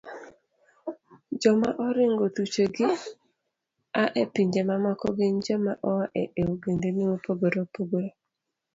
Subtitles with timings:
[1.41, 2.87] Joma oringo thuchegi
[4.03, 8.09] a e pinje mamoko gin joma oa e ogendni mopogore opogore.